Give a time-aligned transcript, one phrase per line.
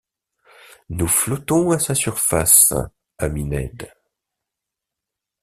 [0.89, 2.73] Nous flottons à sa surface,
[3.19, 3.87] ami Ned.